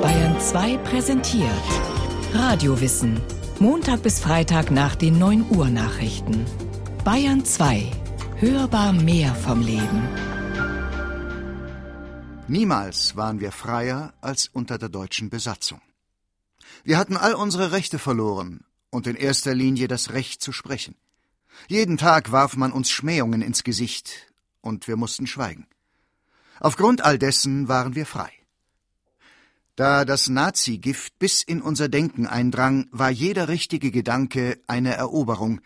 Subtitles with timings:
[0.00, 1.52] Bayern 2 präsentiert
[2.32, 3.20] Radiowissen.
[3.58, 6.46] Montag bis Freitag nach den 9 Uhr Nachrichten.
[7.04, 7.90] Bayern 2.
[8.36, 10.08] Hörbar mehr vom Leben.
[12.46, 15.82] Niemals waren wir freier als unter der deutschen Besatzung.
[16.82, 20.94] Wir hatten all unsere Rechte verloren und in erster Linie das Recht zu sprechen.
[21.66, 24.32] Jeden Tag warf man uns Schmähungen ins Gesicht
[24.62, 25.66] und wir mussten schweigen.
[26.60, 28.37] Aufgrund all dessen waren wir frei.
[29.78, 35.60] Da das Nazi-Gift bis in unser Denken eindrang, war jeder richtige Gedanke eine Eroberung.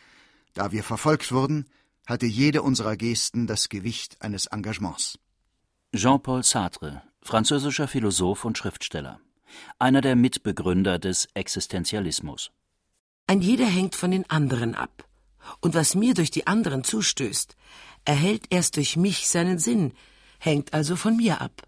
[0.53, 1.65] Da wir verfolgt wurden,
[2.07, 5.19] hatte jede unserer Gesten das Gewicht eines Engagements.
[5.97, 9.19] Jean-Paul Sartre, französischer Philosoph und Schriftsteller,
[9.79, 12.51] einer der Mitbegründer des Existenzialismus.
[13.27, 15.09] Ein jeder hängt von den anderen ab.
[15.61, 17.56] Und was mir durch die anderen zustößt,
[18.05, 19.95] erhält erst durch mich seinen Sinn,
[20.39, 21.62] hängt also von mir ab.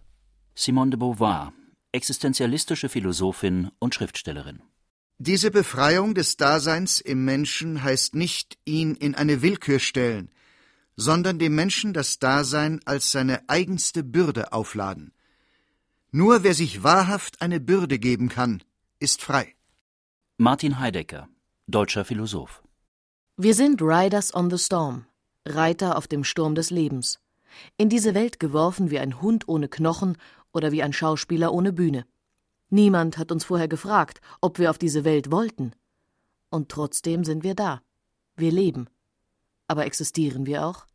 [0.53, 1.51] Simone de Beauvoir,
[1.95, 4.61] existenzialistische Philosophin und Schriftstellerin.
[5.17, 10.29] Diese Befreiung des Daseins im Menschen heißt nicht, ihn in eine Willkür stellen,
[10.97, 15.13] sondern dem Menschen das Dasein als seine eigenste Bürde aufladen.
[16.11, 18.61] Nur wer sich wahrhaft eine Bürde geben kann,
[18.99, 19.55] ist frei.
[20.37, 21.29] Martin Heidegger,
[21.67, 22.61] deutscher Philosoph.
[23.37, 25.05] Wir sind Riders on the Storm,
[25.45, 27.19] Reiter auf dem Sturm des Lebens.
[27.77, 30.17] In diese Welt geworfen wie ein Hund ohne Knochen
[30.55, 32.05] oder wie ein Schauspieler ohne Bühne.
[32.69, 35.73] Niemand hat uns vorher gefragt, ob wir auf diese Welt wollten.
[36.49, 37.81] Und trotzdem sind wir da.
[38.37, 38.87] Wir leben.
[39.67, 40.85] Aber existieren wir auch?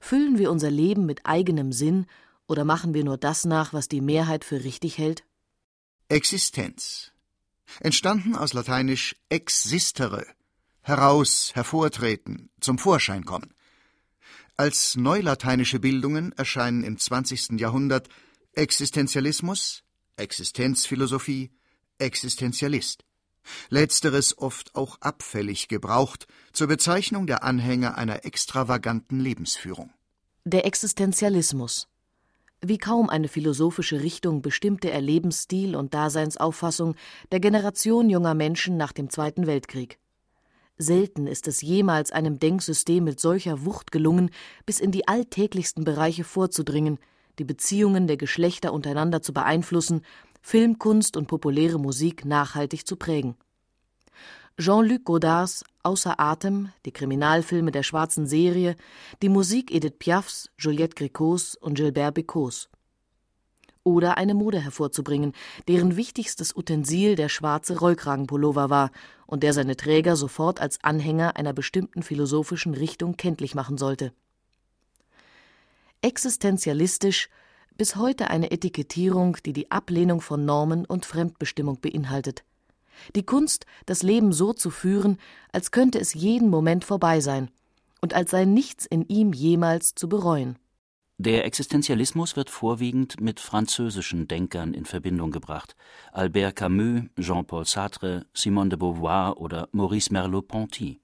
[0.00, 2.06] Füllen wir unser Leben mit eigenem Sinn
[2.46, 5.24] oder machen wir nur das nach, was die Mehrheit für richtig hält?
[6.08, 7.12] Existenz.
[7.80, 10.26] Entstanden aus lateinisch existere,
[10.82, 13.54] heraus, hervortreten, zum Vorschein kommen.
[14.56, 17.58] Als neulateinische Bildungen erscheinen im 20.
[17.58, 18.08] Jahrhundert
[18.56, 19.82] Existenzialismus,
[20.16, 21.50] Existenzphilosophie,
[21.98, 23.04] Existenzialist.
[23.68, 29.92] Letzteres oft auch abfällig gebraucht zur Bezeichnung der Anhänger einer extravaganten Lebensführung.
[30.44, 31.88] Der Existenzialismus.
[32.62, 36.94] Wie kaum eine philosophische Richtung bestimmte er Lebensstil und Daseinsauffassung
[37.32, 39.98] der Generation junger Menschen nach dem Zweiten Weltkrieg.
[40.78, 44.30] Selten ist es jemals einem Denksystem mit solcher Wucht gelungen,
[44.64, 46.98] bis in die alltäglichsten Bereiche vorzudringen–
[47.38, 50.02] die Beziehungen der Geschlechter untereinander zu beeinflussen,
[50.42, 53.36] Filmkunst und populäre Musik nachhaltig zu prägen.
[54.58, 58.74] Jean-Luc Godards Außer Atem, die Kriminalfilme der schwarzen Serie,
[59.20, 62.68] die Musik Edith Piafs, Juliette Grécos und Gilbert Bécaus.
[63.82, 65.32] Oder eine Mode hervorzubringen,
[65.68, 68.92] deren wichtigstes Utensil der schwarze Rollkragenpullover war
[69.26, 74.14] und der seine Träger sofort als Anhänger einer bestimmten philosophischen Richtung kenntlich machen sollte
[76.04, 77.30] existenzialistisch
[77.78, 82.44] bis heute eine Etikettierung, die die Ablehnung von Normen und Fremdbestimmung beinhaltet.
[83.16, 85.18] Die Kunst, das Leben so zu führen,
[85.50, 87.50] als könnte es jeden Moment vorbei sein
[88.02, 90.58] und als sei nichts in ihm jemals zu bereuen.
[91.16, 95.74] Der Existenzialismus wird vorwiegend mit französischen Denkern in Verbindung gebracht.
[96.12, 101.00] Albert Camus, Jean-Paul Sartre, Simone de Beauvoir oder Maurice Merleau-Ponty.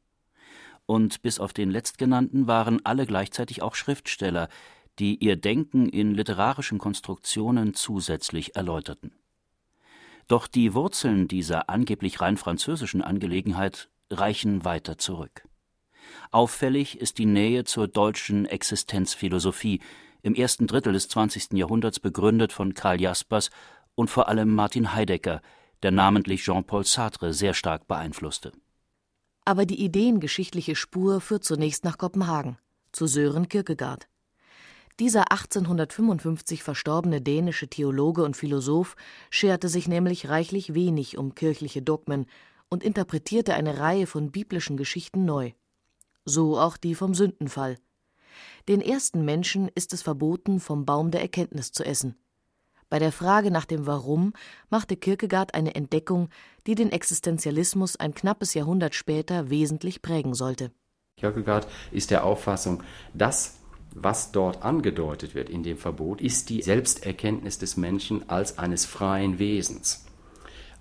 [0.84, 4.48] Und bis auf den letztgenannten waren alle gleichzeitig auch Schriftsteller,
[5.00, 9.12] die ihr Denken in literarischen Konstruktionen zusätzlich erläuterten.
[10.28, 15.48] Doch die Wurzeln dieser angeblich rein französischen Angelegenheit reichen weiter zurück.
[16.30, 19.80] Auffällig ist die Nähe zur deutschen Existenzphilosophie,
[20.22, 21.54] im ersten Drittel des 20.
[21.54, 23.50] Jahrhunderts begründet von Karl Jaspers
[23.94, 25.40] und vor allem Martin Heidegger,
[25.82, 28.52] der namentlich Jean-Paul Sartre sehr stark beeinflusste.
[29.46, 32.58] Aber die ideengeschichtliche Spur führt zunächst nach Kopenhagen,
[32.92, 34.09] zu Sören Kierkegaard.
[35.00, 38.96] Dieser 1855 verstorbene dänische Theologe und Philosoph
[39.30, 42.26] scherte sich nämlich reichlich wenig um kirchliche Dogmen
[42.68, 45.52] und interpretierte eine Reihe von biblischen Geschichten neu.
[46.26, 47.78] So auch die vom Sündenfall.
[48.68, 52.16] Den ersten Menschen ist es verboten, vom Baum der Erkenntnis zu essen.
[52.90, 54.34] Bei der Frage nach dem Warum
[54.68, 56.28] machte Kierkegaard eine Entdeckung,
[56.66, 60.72] die den Existenzialismus ein knappes Jahrhundert später wesentlich prägen sollte.
[61.16, 62.82] Kierkegaard ist der Auffassung,
[63.14, 63.59] dass
[63.94, 69.38] was dort angedeutet wird in dem Verbot, ist die Selbsterkenntnis des Menschen als eines freien
[69.38, 70.06] Wesens,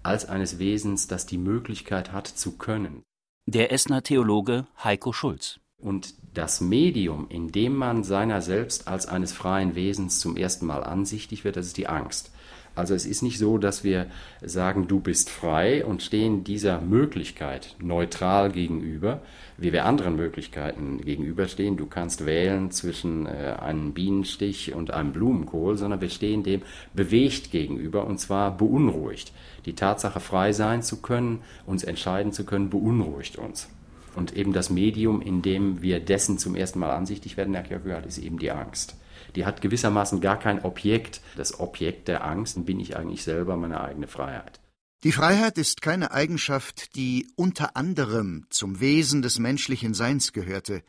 [0.04, 3.04] als eines Wesens, das die Möglichkeit hat zu können.
[3.46, 5.60] Der Essener Theologe Heiko Schulz.
[5.78, 10.84] Und das Medium, in dem man seiner selbst als eines freien Wesens zum ersten Mal
[10.84, 12.32] ansichtig wird, das ist die Angst.
[12.80, 14.08] Also es ist nicht so, dass wir
[14.42, 19.22] sagen, du bist frei und stehen dieser Möglichkeit neutral gegenüber,
[19.58, 21.76] wie wir anderen Möglichkeiten gegenüberstehen.
[21.76, 26.62] Du kannst wählen zwischen äh, einem Bienenstich und einem Blumenkohl, sondern wir stehen dem
[26.94, 29.34] bewegt gegenüber und zwar beunruhigt.
[29.66, 33.70] Die Tatsache, frei sein zu können, uns entscheiden zu können, beunruhigt uns.
[34.16, 38.06] Und eben das Medium, in dem wir dessen zum ersten Mal ansichtig werden, Herr Kierkegaard,
[38.06, 38.96] ist eben die Angst
[39.40, 41.22] die hat gewissermaßen gar kein Objekt.
[41.38, 44.60] Das Objekt der Angst bin ich eigentlich selber meine eigene Freiheit.
[45.06, 50.84] Die Freiheit ist keine Eigenschaft, die unter anderem zum Wesen des menschlichen Seins gehörte.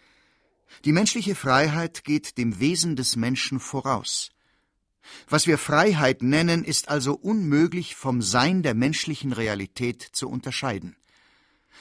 [0.84, 4.32] Die menschliche Freiheit geht dem Wesen des Menschen voraus.
[5.28, 10.96] Was wir Freiheit nennen, ist also unmöglich vom Sein der menschlichen Realität zu unterscheiden.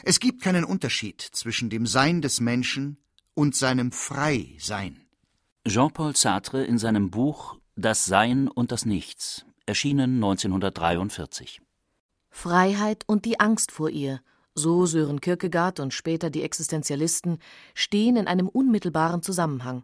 [0.04, 2.98] Es gibt keinen Unterschied zwischen dem Sein des Menschen
[3.33, 5.09] und seinem Freisein.
[5.68, 11.62] Jean-Paul Sartre in seinem Buch Das Sein und das Nichts, erschienen 1943.
[12.30, 14.22] Freiheit und die Angst vor ihr,
[14.56, 17.40] so Sören Kierkegaard und später die Existenzialisten,
[17.74, 19.84] stehen in einem unmittelbaren Zusammenhang.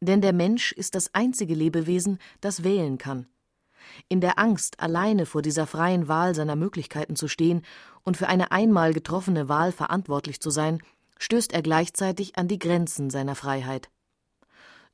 [0.00, 3.26] Denn der Mensch ist das einzige Lebewesen, das wählen kann.
[4.08, 7.62] In der Angst, alleine vor dieser freien Wahl seiner Möglichkeiten zu stehen
[8.04, 10.78] und für eine einmal getroffene Wahl verantwortlich zu sein,
[11.18, 13.90] stößt er gleichzeitig an die Grenzen seiner Freiheit.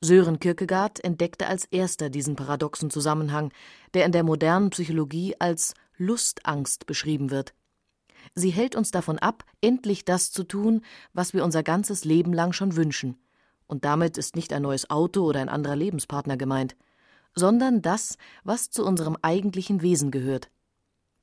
[0.00, 3.52] Sören Kierkegaard entdeckte als erster diesen paradoxen Zusammenhang,
[3.94, 7.52] der in der modernen Psychologie als Lustangst beschrieben wird.
[8.34, 10.82] Sie hält uns davon ab, endlich das zu tun,
[11.14, 13.16] was wir unser ganzes Leben lang schon wünschen.
[13.66, 16.76] Und damit ist nicht ein neues Auto oder ein anderer Lebenspartner gemeint,
[17.34, 20.48] sondern das, was zu unserem eigentlichen Wesen gehört.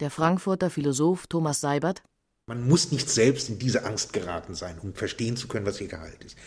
[0.01, 2.03] Der Frankfurter Philosoph Thomas Seibert
[2.47, 5.87] man muss nicht selbst in diese Angst geraten sein, um verstehen zu können, was ihr
[5.87, 6.37] Gehalt ist.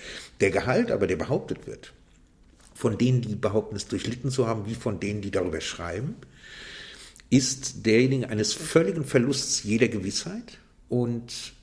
[0.41, 1.93] Der Gehalt aber, der behauptet wird,
[2.79, 6.15] von denen, die behaupten, es durchlitten zu haben, wie von denen, die darüber schreiben,
[7.29, 10.59] ist derjenige eines völligen Verlusts jeder Gewissheit
[10.89, 11.55] und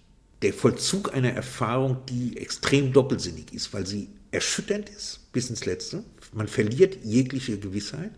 [0.42, 6.04] der Vollzug einer Erfahrung, die extrem doppelsinnig ist, weil sie erschütternd ist bis ins Letzte.
[6.34, 8.12] Man verliert jegliche Gewissheit,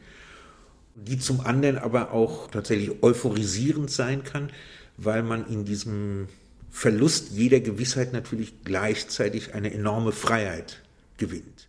[0.95, 4.49] die zum anderen aber auch tatsächlich euphorisierend sein kann,
[4.97, 6.29] weil man in diesem
[6.71, 10.81] Verlust jeder Gewissheit natürlich gleichzeitig eine enorme Freiheit
[11.17, 11.66] gewinnt.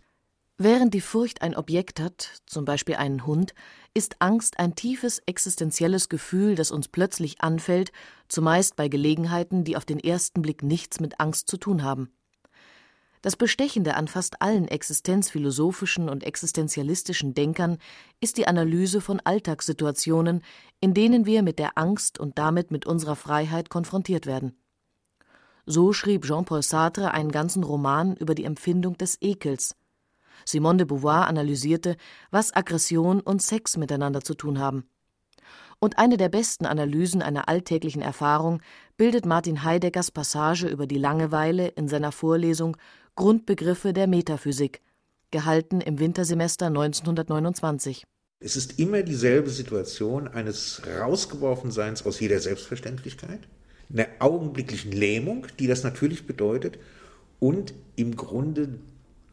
[0.61, 3.53] Während die Furcht ein Objekt hat, zum Beispiel einen Hund,
[3.93, 7.93] ist Angst ein tiefes existenzielles Gefühl, das uns plötzlich anfällt,
[8.27, 12.11] zumeist bei Gelegenheiten, die auf den ersten Blick nichts mit Angst zu tun haben.
[13.21, 17.77] Das Bestechende an fast allen existenzphilosophischen und existenzialistischen Denkern
[18.19, 20.43] ist die Analyse von Alltagssituationen,
[20.81, 24.61] in denen wir mit der Angst und damit mit unserer Freiheit konfrontiert werden.
[25.65, 29.77] So schrieb Jean-Paul Sartre einen ganzen Roman über die Empfindung des Ekels,
[30.45, 31.95] Simone de Beauvoir analysierte,
[32.31, 34.83] was Aggression und Sex miteinander zu tun haben.
[35.79, 38.61] Und eine der besten Analysen einer alltäglichen Erfahrung
[38.97, 42.75] bildet Martin Heideggers Passage über die Langeweile in seiner Vorlesung
[43.15, 44.81] Grundbegriffe der Metaphysik,
[45.31, 48.03] gehalten im Wintersemester 1929.
[48.41, 53.41] Es ist immer dieselbe Situation eines Rausgeworfenseins aus jeder Selbstverständlichkeit,
[53.91, 56.79] einer augenblicklichen Lähmung, die das natürlich bedeutet,
[57.39, 58.79] und im Grunde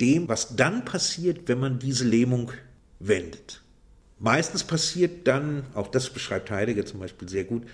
[0.01, 2.53] dem, was dann passiert, wenn man diese Lähmung
[2.99, 3.63] wendet.
[4.19, 7.65] Meistens passiert dann, auch das beschreibt Heidegger zum Beispiel sehr gut,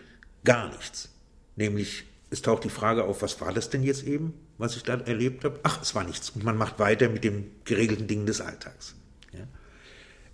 [0.44, 1.08] gar nichts.
[1.56, 4.94] Nämlich, es taucht die Frage auf, was war das denn jetzt eben, was ich da
[4.94, 5.60] erlebt habe?
[5.62, 6.30] Ach, es war nichts.
[6.30, 8.94] Und man macht weiter mit den geregelten Dingen des Alltags.
[9.32, 9.46] Ja.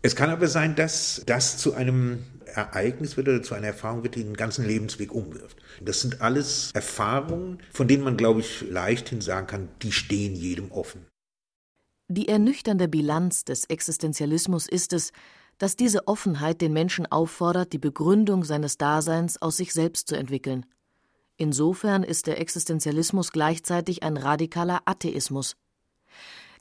[0.00, 4.14] Es kann aber sein, dass das zu einem Ereignis wird oder zu einer Erfahrung wird,
[4.14, 5.58] die den ganzen Lebensweg umwirft.
[5.81, 10.70] Das sind alles Erfahrungen, von denen man, glaube ich, leichthin sagen kann, die stehen jedem
[10.70, 11.05] offen.
[12.10, 15.12] Die ernüchternde Bilanz des Existenzialismus ist es,
[15.58, 20.65] dass diese Offenheit den Menschen auffordert, die Begründung seines Daseins aus sich selbst zu entwickeln.
[21.36, 25.56] Insofern ist der Existenzialismus gleichzeitig ein radikaler Atheismus.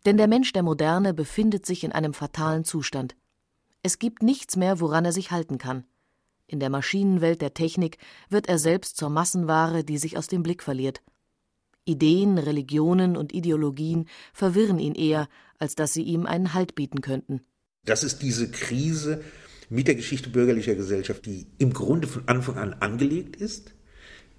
[0.06, 3.16] Denn der Mensch der Moderne befindet sich in einem fatalen Zustand.
[3.84, 5.86] Es gibt nichts mehr, woran er sich halten kann.
[6.46, 8.00] In der Maschinenwelt der Technik
[8.30, 11.02] wird er selbst zur Massenware, die sich aus dem Blick verliert.
[11.88, 15.28] Ideen, Religionen und Ideologien verwirren ihn eher,
[15.60, 17.42] als dass sie ihm einen Halt bieten könnten.
[17.86, 19.24] Das ist diese Krise
[19.70, 23.74] mit der Geschichte bürgerlicher Gesellschaft, die im Grunde von Anfang an angelegt ist,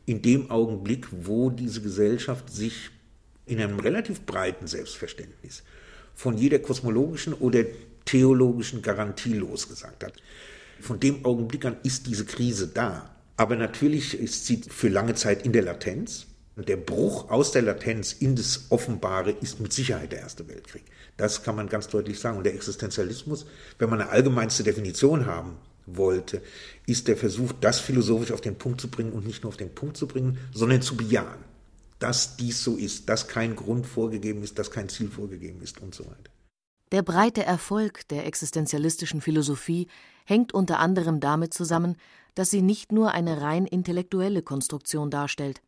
[0.07, 2.91] in dem Augenblick, wo diese Gesellschaft sich
[3.47, 5.63] in einem relativ breiten Selbstverständnis
[6.15, 7.65] von jeder kosmologischen oder
[8.05, 10.15] theologischen Garantie losgesagt hat.
[10.81, 13.15] Von dem Augenblick an ist diese Krise da.
[13.37, 16.27] Aber natürlich ist sie für lange Zeit in der Latenz.
[16.67, 20.83] Der Bruch aus der Latenz in das Offenbare ist mit Sicherheit der Erste Weltkrieg.
[21.17, 22.37] Das kann man ganz deutlich sagen.
[22.37, 23.47] Und der Existenzialismus,
[23.79, 26.43] wenn man eine allgemeinste Definition haben wollte,
[26.87, 29.73] ist der Versuch, das philosophisch auf den Punkt zu bringen und nicht nur auf den
[29.73, 31.39] Punkt zu bringen, sondern zu bejahen,
[32.01, 35.95] dass dies so ist, dass kein Grund vorgegeben ist, dass kein Ziel vorgegeben ist und
[35.95, 36.31] so weiter.
[36.91, 39.89] Der breite Erfolg der existenzialistischen Philosophie
[40.25, 41.97] hängt unter anderem damit zusammen,
[42.35, 45.61] dass sie nicht nur eine rein intellektuelle Konstruktion darstellt.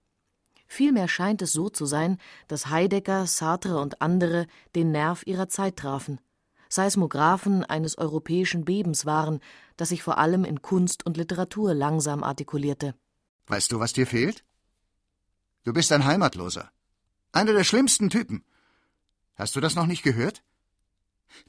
[0.72, 4.46] Vielmehr scheint es so zu sein, dass Heidegger, Sartre und andere
[4.76, 6.20] den Nerv ihrer Zeit trafen,
[6.68, 9.40] Seismographen eines europäischen Bebens waren,
[9.76, 12.94] das sich vor allem in Kunst und Literatur langsam artikulierte.
[13.48, 14.44] Weißt du, was dir fehlt?
[15.64, 16.70] Du bist ein Heimatloser.
[17.32, 18.44] Einer der schlimmsten Typen.
[19.34, 20.44] Hast du das noch nicht gehört?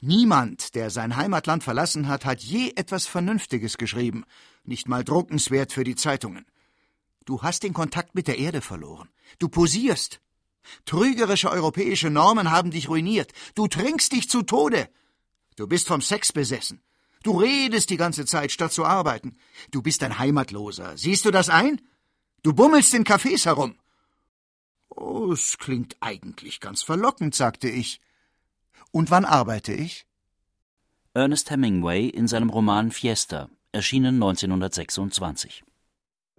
[0.00, 4.24] Niemand, der sein Heimatland verlassen hat, hat je etwas Vernünftiges geschrieben,
[4.64, 6.44] nicht mal druckenswert für die Zeitungen.
[7.24, 9.08] Du hast den Kontakt mit der Erde verloren.
[9.38, 10.20] Du posierst.
[10.84, 13.32] Trügerische europäische Normen haben dich ruiniert.
[13.54, 14.88] Du trinkst dich zu Tode.
[15.56, 16.82] Du bist vom Sex besessen.
[17.22, 19.36] Du redest die ganze Zeit, statt zu arbeiten.
[19.70, 20.96] Du bist ein Heimatloser.
[20.96, 21.80] Siehst du das ein?
[22.42, 23.76] Du bummelst in Cafés herum.
[24.88, 28.00] Oh, es klingt eigentlich ganz verlockend, sagte ich.
[28.90, 30.06] Und wann arbeite ich?
[31.14, 35.64] Ernest Hemingway in seinem Roman Fiesta, erschienen 1926.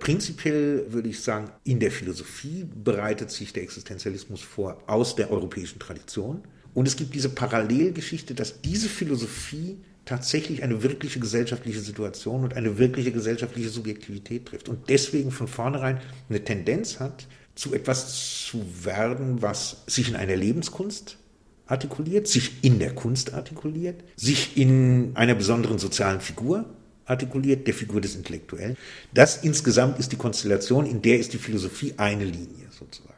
[0.04, 5.80] Prinzipiell würde ich sagen, in der Philosophie bereitet sich der Existenzialismus vor aus der europäischen
[5.80, 6.42] Tradition.
[6.74, 12.78] Und es gibt diese Parallelgeschichte, dass diese Philosophie tatsächlich eine wirkliche gesellschaftliche Situation und eine
[12.78, 19.42] wirkliche gesellschaftliche Subjektivität trifft und deswegen von vornherein eine Tendenz hat, zu etwas zu werden,
[19.42, 21.18] was sich in einer Lebenskunst
[21.66, 26.66] artikuliert, sich in der Kunst artikuliert, sich in einer besonderen sozialen Figur
[27.06, 28.78] artikuliert, der Figur des Intellektuellen.
[29.14, 33.14] Das insgesamt ist die Konstellation, in der ist die Philosophie eine Linie sozusagen.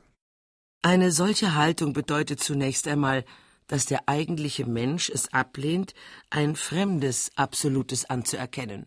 [0.82, 3.26] Eine solche Haltung bedeutet zunächst einmal,
[3.68, 5.94] dass der eigentliche Mensch es ablehnt,
[6.30, 8.86] ein fremdes Absolutes anzuerkennen.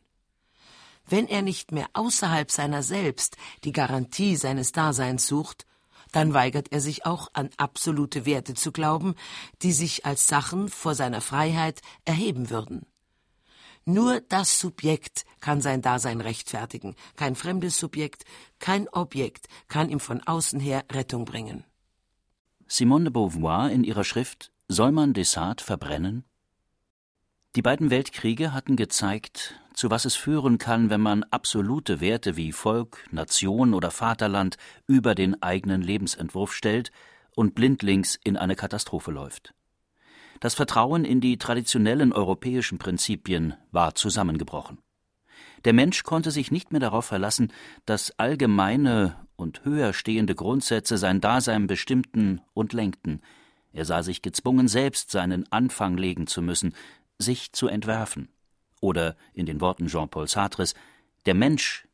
[1.06, 5.66] Wenn er nicht mehr außerhalb seiner selbst die Garantie seines Daseins sucht,
[6.12, 9.14] dann weigert er sich auch an absolute Werte zu glauben,
[9.62, 12.86] die sich als Sachen vor seiner Freiheit erheben würden.
[13.88, 18.26] Nur das Subjekt kann sein Dasein rechtfertigen, kein fremdes Subjekt,
[18.58, 21.64] kein Objekt kann ihm von außen her Rettung bringen.
[22.66, 26.26] Simone de Beauvoir in ihrer Schrift Soll man Desart verbrennen?
[27.56, 32.52] Die beiden Weltkriege hatten gezeigt, zu was es führen kann, wenn man absolute Werte wie
[32.52, 36.92] Volk, Nation oder Vaterland über den eigenen Lebensentwurf stellt
[37.34, 39.54] und blindlings in eine Katastrophe läuft.
[40.40, 44.78] Das Vertrauen in die traditionellen europäischen Prinzipien war zusammengebrochen.
[45.64, 47.52] Der Mensch konnte sich nicht mehr darauf verlassen,
[47.84, 53.22] dass allgemeine und höher stehende Grundsätze sein Dasein bestimmten und lenkten,
[53.72, 56.74] er sah sich gezwungen, selbst seinen Anfang legen zu müssen,
[57.18, 58.28] sich zu entwerfen.
[58.80, 60.74] Oder in den Worten Jean-Paul Sartres,
[61.26, 61.86] der Mensch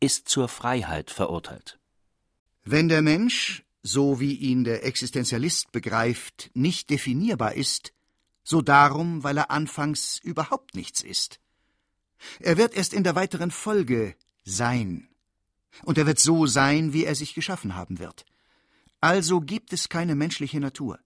[0.00, 1.78] ist zur Freiheit verurteilt.
[2.64, 7.92] Wenn der Mensch, so wie ihn der Existenzialist begreift, nicht definierbar ist,
[8.44, 11.40] so darum, weil er anfangs überhaupt nichts ist.
[12.40, 15.08] Er wird erst in der weiteren Folge sein.
[15.84, 18.24] Und er wird so sein, wie er sich geschaffen haben wird.
[19.00, 20.98] Also gibt es keine menschliche Natur.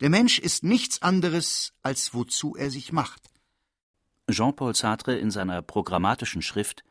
[0.00, 3.30] Der Mensch ist nichts anderes, als wozu er sich macht.
[4.30, 6.84] Jean-Paul Sartre in seiner programmatischen Schrift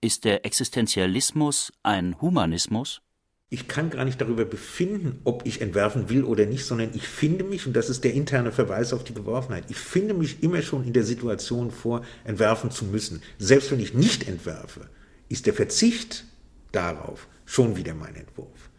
[0.00, 3.00] Ist der Existenzialismus ein Humanismus?
[3.48, 7.44] Ich kann gar nicht darüber befinden, ob ich entwerfen will oder nicht, sondern ich finde
[7.44, 10.82] mich, und das ist der interne Verweis auf die Geworfenheit, ich finde mich immer schon
[10.82, 13.22] in der Situation vor, entwerfen zu müssen.
[13.38, 14.88] Selbst wenn ich nicht entwerfe,
[15.28, 16.24] ist der Verzicht
[16.72, 18.70] darauf schon wieder mein Entwurf.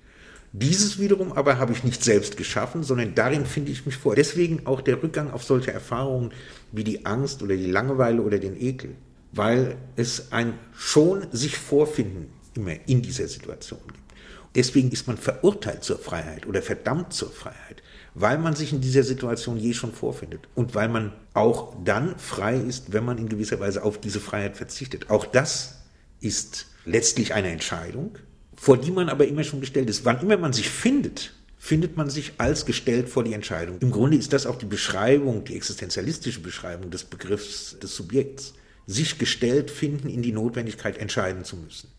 [0.52, 4.16] Dieses wiederum aber habe ich nicht selbst geschaffen, sondern darin finde ich mich vor.
[4.16, 6.32] Deswegen auch der Rückgang auf solche Erfahrungen
[6.74, 8.96] wie die Angst oder die Langeweile oder den Ekel,
[9.32, 14.07] weil es ein schon sich vorfinden immer in dieser Situation gibt.
[14.56, 19.04] Deswegen ist man verurteilt zur Freiheit oder verdammt zur Freiheit, weil man sich in dieser
[19.04, 23.60] Situation je schon vorfindet und weil man auch dann frei ist, wenn man in gewisser
[23.60, 25.10] Weise auf diese Freiheit verzichtet.
[25.10, 25.80] Auch das
[26.20, 28.18] ist letztlich eine Entscheidung,
[28.56, 30.06] vor die man aber immer schon gestellt ist.
[30.06, 33.78] Wann immer man sich findet, findet man sich als gestellt vor die Entscheidung.
[33.80, 38.54] Im Grunde ist das auch die Beschreibung, die existenzialistische Beschreibung des Begriffs des Subjekts.
[38.86, 41.90] Sich gestellt finden in die Notwendigkeit, entscheiden zu müssen.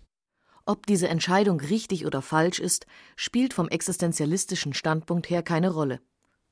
[0.69, 2.85] Ob diese Entscheidung richtig oder falsch ist,
[3.17, 5.99] spielt vom existenzialistischen Standpunkt her keine Rolle.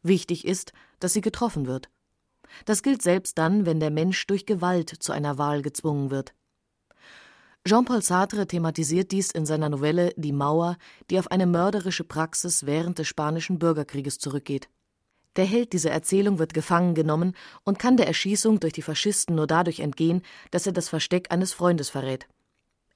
[0.03, 1.91] Wichtig ist, dass sie getroffen wird.
[2.65, 6.33] Das gilt selbst dann, wenn der Mensch durch Gewalt zu einer Wahl gezwungen wird.
[7.69, 10.79] Jean-Paul Sartre thematisiert dies in seiner Novelle Die Mauer,
[11.11, 14.71] die auf eine mörderische Praxis während des Spanischen Bürgerkrieges zurückgeht.
[15.37, 19.47] Der Held dieser Erzählung wird gefangen genommen und kann der Erschießung durch die Faschisten nur
[19.47, 22.27] dadurch entgehen, dass er das Versteck eines Freundes verrät.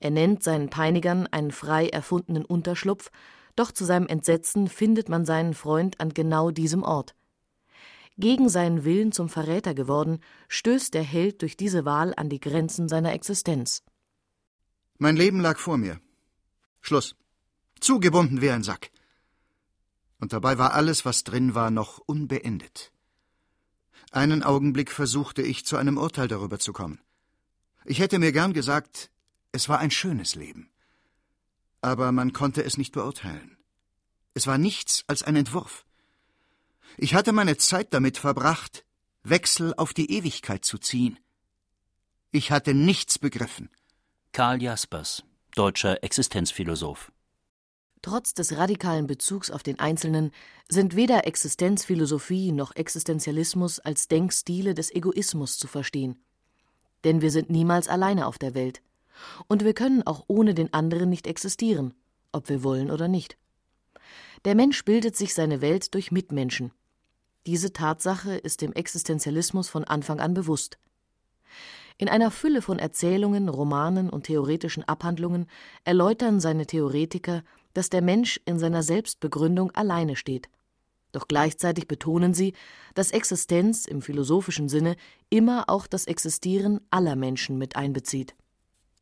[0.01, 3.11] Er nennt seinen Peinigern einen frei erfundenen Unterschlupf,
[3.55, 7.15] doch zu seinem Entsetzen findet man seinen Freund an genau diesem Ort.
[8.17, 12.89] Gegen seinen Willen zum Verräter geworden, stößt der Held durch diese Wahl an die Grenzen
[12.89, 13.83] seiner Existenz.
[14.99, 16.01] Mein Leben lag vor mir.
[16.81, 17.15] Schluss.
[17.81, 18.91] Zugebunden wie ein Sack.
[20.19, 22.93] Und dabei war alles, was drin war, noch unbeendet.
[24.11, 27.01] Einen Augenblick versuchte ich, zu einem Urteil darüber zu kommen.
[27.85, 29.11] Ich hätte mir gern gesagt,
[29.53, 30.71] es war ein schönes Leben.
[31.81, 33.57] Aber man konnte es nicht beurteilen.
[34.35, 35.85] Es war nichts als ein Entwurf.
[36.97, 38.85] Ich hatte meine Zeit damit verbracht,
[39.23, 41.19] Wechsel auf die Ewigkeit zu ziehen.
[42.31, 43.71] Ich hatte nichts begriffen.
[44.33, 47.13] Karl Jaspers, deutscher Existenzphilosoph.
[48.03, 50.31] Trotz des radikalen Bezugs auf den Einzelnen
[50.69, 56.23] sind weder Existenzphilosophie noch Existenzialismus als Denkstile des Egoismus zu verstehen.
[57.05, 58.81] Denn wir sind niemals alleine auf der Welt.
[59.49, 61.95] Und wir können auch ohne den anderen nicht existieren,
[62.33, 63.37] ob wir wollen oder nicht.
[64.45, 66.73] Der Mensch bildet sich seine Welt durch Mitmenschen.
[67.47, 70.79] Diese Tatsache ist dem Existenzialismus von Anfang an bewusst.
[71.99, 75.47] In einer Fülle von Erzählungen, Romanen und theoretischen Abhandlungen
[75.85, 77.43] erläutern seine Theoretiker,
[77.75, 80.49] dass der Mensch in seiner Selbstbegründung alleine steht.
[81.13, 82.55] Doch gleichzeitig betonen sie,
[82.95, 84.97] dass Existenz im philosophischen Sinne
[85.29, 88.35] immer auch das Existieren aller Menschen mit einbezieht.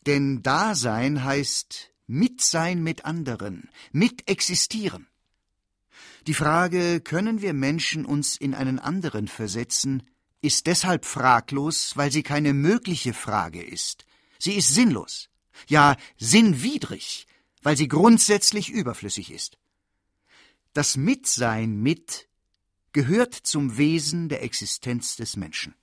[0.08, 5.06] Denn Dasein heißt Mitsein mit anderen, mitexistieren.
[6.26, 10.02] Die Frage, können wir Menschen uns in einen anderen versetzen,
[10.40, 14.06] ist deshalb fraglos, weil sie keine mögliche Frage ist.
[14.38, 15.28] Sie ist sinnlos,
[15.66, 17.26] ja sinnwidrig,
[17.62, 19.58] weil sie grundsätzlich überflüssig ist.
[20.72, 22.28] Das Mitsein mit
[22.92, 25.74] gehört zum Wesen der Existenz des Menschen.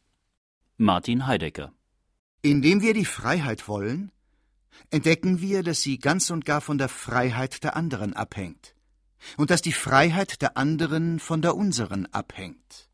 [0.77, 1.72] Martin Heidegger
[2.41, 4.12] Indem wir die Freiheit wollen,
[4.91, 8.75] entdecken wir, dass sie ganz und gar von der Freiheit der anderen abhängt
[9.38, 12.89] und dass die Freiheit der anderen von der unseren abhängt.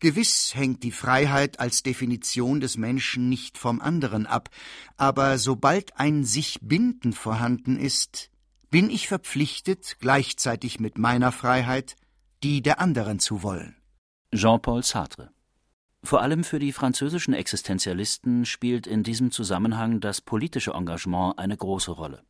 [0.00, 4.50] Gewiss hängt die Freiheit als Definition des Menschen nicht vom anderen ab,
[4.96, 8.30] aber sobald ein sich binden vorhanden ist,
[8.70, 11.96] bin ich verpflichtet, gleichzeitig mit meiner Freiheit
[12.42, 13.76] die der anderen zu wollen.
[14.32, 15.30] Jean-Paul Sartre
[16.02, 21.90] vor allem für die französischen Existenzialisten spielt in diesem Zusammenhang das politische Engagement eine große
[21.90, 22.22] Rolle.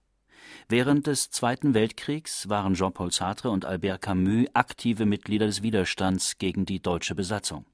[0.68, 6.64] Während des Zweiten Weltkriegs waren Jean-Paul Sartre und Albert Camus aktive Mitglieder des Widerstands gegen
[6.64, 7.66] die deutsche Besatzung.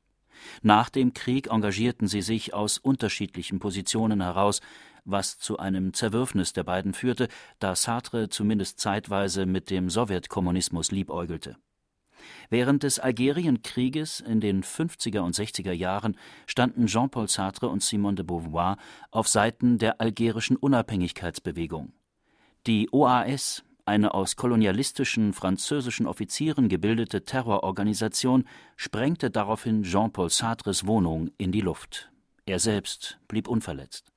[0.62, 4.61] Nach dem Krieg engagierten sie sich aus unterschiedlichen Positionen heraus,
[5.04, 7.28] was zu einem Zerwürfnis der beiden führte,
[7.59, 11.57] da Sartre zumindest zeitweise mit dem Sowjetkommunismus liebäugelte.
[12.50, 18.24] Während des Algerienkrieges in den 50er und 60er Jahren standen Jean-Paul Sartre und Simone de
[18.24, 18.76] Beauvoir
[19.10, 21.92] auf Seiten der algerischen Unabhängigkeitsbewegung.
[22.66, 28.44] Die OAS, eine aus kolonialistischen französischen Offizieren gebildete Terrororganisation,
[28.76, 32.10] sprengte daraufhin Jean-Paul Sartres Wohnung in die Luft.
[32.46, 34.13] Er selbst blieb unverletzt.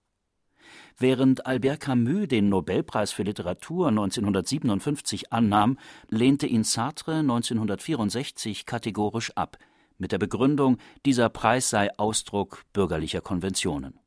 [1.00, 5.78] Während Albert Camus den Nobelpreis für Literatur 1957 annahm,
[6.10, 9.60] lehnte ihn Sartre 1964 kategorisch ab,
[10.00, 14.00] mit der Begründung, dieser Preis sei Ausdruck bürgerlicher Konventionen.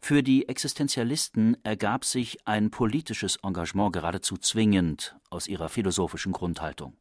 [0.00, 6.96] Für die Existenzialisten ergab sich ein politisches Engagement geradezu zwingend aus ihrer philosophischen Grundhaltung.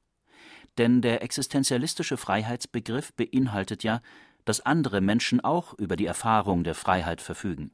[0.78, 4.02] Denn der existenzialistische Freiheitsbegriff beinhaltet ja,
[4.46, 7.72] dass andere Menschen auch über die Erfahrung der Freiheit verfügen.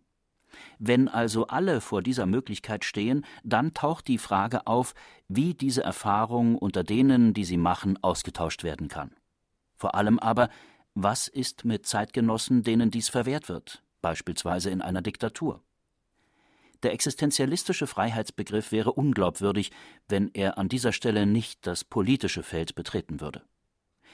[0.78, 4.94] Wenn also alle vor dieser Möglichkeit stehen, dann taucht die Frage auf,
[5.28, 9.12] wie diese Erfahrung unter denen, die sie machen, ausgetauscht werden kann.
[9.76, 10.50] Vor allem aber,
[10.94, 15.62] was ist mit Zeitgenossen, denen dies verwehrt wird, beispielsweise in einer Diktatur.
[16.84, 19.72] Der existenzialistische Freiheitsbegriff wäre unglaubwürdig,
[20.08, 23.44] wenn er an dieser Stelle nicht das politische Feld betreten würde.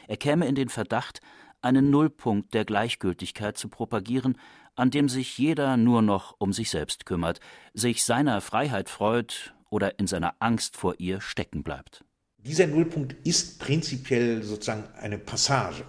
[0.08, 1.22] Er käme in den Verdacht,
[1.66, 4.38] einen Nullpunkt der Gleichgültigkeit zu propagieren,
[4.76, 7.40] an dem sich jeder nur noch um sich selbst kümmert,
[7.74, 12.06] sich seiner Freiheit freut oder in seiner Angst vor ihr stecken bleibt.
[12.38, 15.84] Dieser Nullpunkt ist prinzipiell sozusagen eine Passage.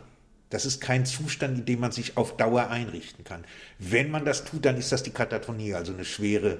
[0.49, 3.45] Das ist kein Zustand, in dem man sich auf Dauer einrichten kann.
[3.79, 6.59] Wenn man das tut, dann ist das die Katatonie, also eine schwere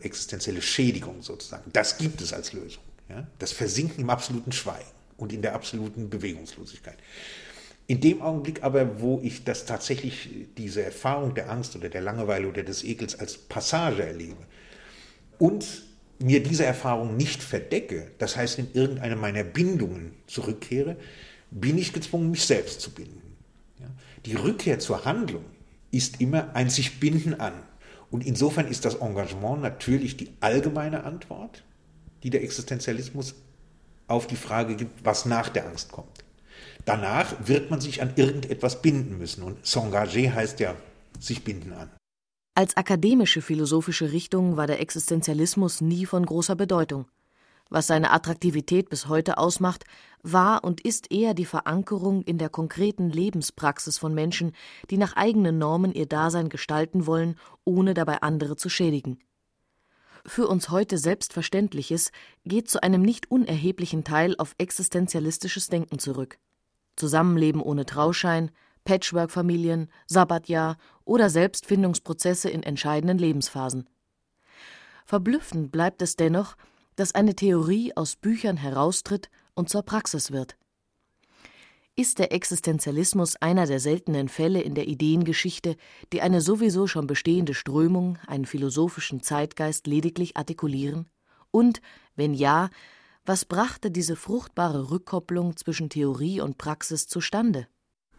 [0.00, 1.70] existenzielle Schädigung sozusagen.
[1.72, 2.82] Das gibt es als Lösung.
[3.08, 3.26] Ja?
[3.38, 6.96] Das Versinken im absoluten Schweigen und in der absoluten Bewegungslosigkeit.
[7.88, 12.48] In dem Augenblick aber, wo ich das tatsächlich, diese Erfahrung der Angst oder der Langeweile
[12.48, 14.44] oder des Ekels als Passage erlebe
[15.38, 15.84] und
[16.18, 20.96] mir diese Erfahrung nicht verdecke, das heißt in irgendeine meiner Bindungen zurückkehre,
[21.50, 23.22] bin ich gezwungen, mich selbst zu binden.
[24.24, 25.44] Die Rückkehr zur Handlung
[25.92, 27.54] ist immer ein sich binden an.
[28.10, 31.62] Und insofern ist das Engagement natürlich die allgemeine Antwort,
[32.22, 33.34] die der Existenzialismus
[34.08, 36.24] auf die Frage gibt, was nach der Angst kommt.
[36.86, 39.42] Danach wird man sich an irgendetwas binden müssen.
[39.42, 40.74] Und s'engager heißt ja
[41.20, 41.90] sich binden an.
[42.54, 47.06] Als akademische philosophische Richtung war der Existenzialismus nie von großer Bedeutung.
[47.68, 49.84] Was seine Attraktivität bis heute ausmacht,
[50.22, 54.52] war und ist eher die Verankerung in der konkreten Lebenspraxis von Menschen,
[54.88, 59.18] die nach eigenen Normen ihr Dasein gestalten wollen, ohne dabei andere zu schädigen.
[60.24, 62.12] Für uns heute Selbstverständliches
[62.44, 66.38] geht zu einem nicht unerheblichen Teil auf existenzialistisches Denken zurück.
[66.96, 68.50] Zusammenleben ohne Trauschein,
[68.84, 73.88] Patchwork-Familien, Sabbatjahr oder Selbstfindungsprozesse in entscheidenden Lebensphasen.
[75.04, 76.56] Verblüffend bleibt es dennoch,
[76.96, 80.56] dass eine Theorie aus Büchern heraustritt und zur Praxis wird.
[81.98, 85.76] Ist der Existenzialismus einer der seltenen Fälle in der Ideengeschichte,
[86.12, 91.06] die eine sowieso schon bestehende Strömung, einen philosophischen Zeitgeist lediglich artikulieren?
[91.50, 91.80] Und,
[92.14, 92.68] wenn ja,
[93.26, 97.66] was brachte diese fruchtbare Rückkopplung zwischen Theorie und Praxis zustande?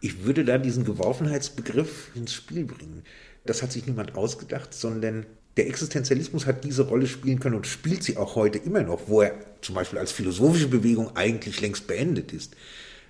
[0.00, 3.02] Ich würde da diesen Geworfenheitsbegriff ins Spiel bringen.
[3.44, 8.04] Das hat sich niemand ausgedacht, sondern der Existenzialismus hat diese Rolle spielen können und spielt
[8.04, 12.32] sie auch heute immer noch, wo er zum Beispiel als philosophische Bewegung eigentlich längst beendet
[12.32, 12.54] ist,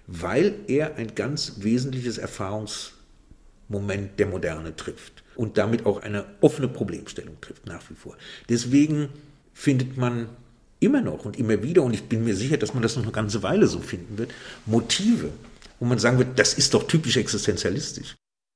[0.07, 7.39] weil er ein ganz wesentliches Erfahrungsmoment der Moderne trifft und damit auch eine offene Problemstellung
[7.43, 8.17] trifft nach wie vor.
[8.49, 9.11] Deswegen
[9.53, 10.31] findet man
[10.81, 13.13] immer noch und immer wieder, und ich bin mir sicher, dass man das noch eine
[13.13, 14.31] ganze Weile so finden wird,
[14.67, 15.31] Motive,
[15.81, 18.17] wo man sagen wird, das ist doch typisch existenzialistisch.